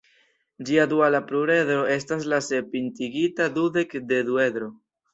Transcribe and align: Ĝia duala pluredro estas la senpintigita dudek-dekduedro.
Ĝia 0.69 0.85
duala 0.93 1.19
pluredro 1.33 1.77
estas 1.97 2.27
la 2.33 2.41
senpintigita 2.49 3.51
dudek-dekduedro. 3.61 4.77